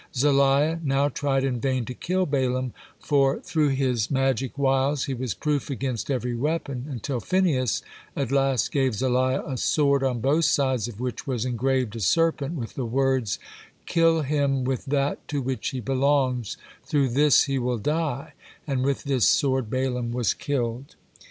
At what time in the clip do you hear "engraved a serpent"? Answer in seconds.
11.45-12.55